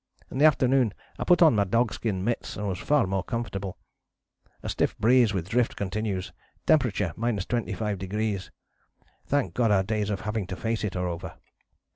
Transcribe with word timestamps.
In 0.31 0.39
the 0.39 0.45
afternoon 0.45 0.95
I 1.19 1.25
put 1.25 1.43
on 1.43 1.53
my 1.53 1.63
dogskin 1.63 2.23
mitts 2.23 2.57
and 2.57 2.67
was 2.67 2.79
far 2.79 3.05
more 3.05 3.23
comfortable. 3.23 3.77
A 4.63 4.69
stiff 4.69 4.97
breeze 4.97 5.31
with 5.31 5.47
drift 5.49 5.75
continues: 5.75 6.33
temperature 6.65 7.13
25°. 7.19 8.49
Thank 9.27 9.53
God 9.53 9.69
our 9.69 9.83
days 9.83 10.09
of 10.09 10.21
having 10.21 10.47
to 10.47 10.55
face 10.55 10.83
it 10.83 10.95
are 10.95 11.07
over. 11.07 11.35